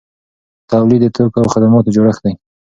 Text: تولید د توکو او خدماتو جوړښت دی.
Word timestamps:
تولید 0.71 1.01
د 1.03 1.07
توکو 1.15 1.37
او 1.41 1.47
خدماتو 1.53 1.93
جوړښت 1.95 2.21
دی. 2.25 2.33